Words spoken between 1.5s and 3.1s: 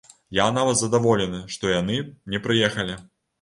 што яны не прыехалі.